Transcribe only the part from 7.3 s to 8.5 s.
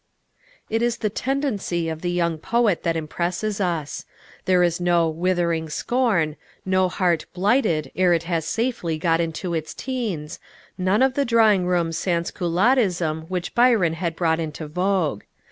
"blighted" ere it has